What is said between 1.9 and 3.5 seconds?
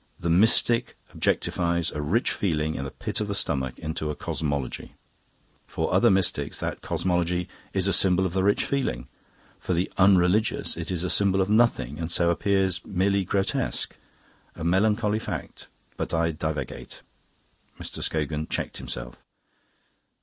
a rich feeling in the pit of the